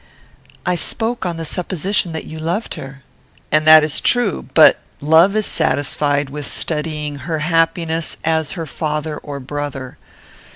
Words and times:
"I 0.65 0.73
spoke 0.73 1.27
on 1.27 1.37
the 1.37 1.45
supposition 1.45 2.11
that 2.13 2.25
you 2.25 2.39
loved 2.39 2.73
her." 2.73 3.03
"And 3.51 3.67
that 3.67 3.83
is 3.83 4.01
true; 4.01 4.47
but 4.55 4.79
love 4.99 5.35
is 5.35 5.45
satisfied 5.45 6.31
with 6.31 6.51
studying 6.51 7.17
her 7.17 7.37
happiness 7.37 8.17
as 8.23 8.53
her 8.53 8.65
father 8.65 9.17
or 9.17 9.39
brother. 9.39 9.99